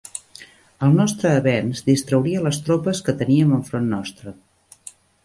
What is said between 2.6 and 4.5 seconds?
tropes que teníem enfront nostre.